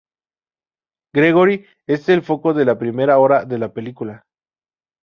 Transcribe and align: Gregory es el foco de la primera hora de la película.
Gregory 1.13 1.63
es 1.85 2.09
el 2.09 2.23
foco 2.23 2.55
de 2.55 2.65
la 2.65 2.79
primera 2.79 3.19
hora 3.19 3.45
de 3.45 3.59
la 3.59 3.71
película. 3.71 4.25